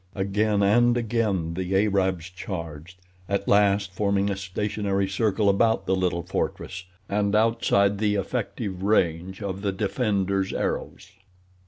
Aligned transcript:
Again 0.15 0.63
and 0.63 0.97
again 0.97 1.53
the 1.53 1.75
Arabs 1.75 2.31
charged, 2.31 2.97
at 3.29 3.47
last 3.47 3.93
forming 3.93 4.31
a 4.31 4.35
stationary 4.35 5.07
circle 5.07 5.47
about 5.47 5.85
the 5.85 5.95
little 5.95 6.23
fortress, 6.23 6.85
and 7.07 7.35
outside 7.35 7.99
the 7.99 8.15
effective 8.15 8.81
range 8.81 9.43
of 9.43 9.61
the 9.61 9.71
defenders' 9.71 10.53
arrows. 10.53 11.11